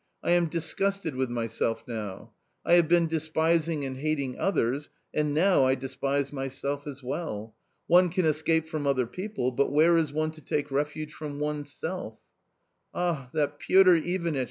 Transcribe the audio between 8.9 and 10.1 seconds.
people, but where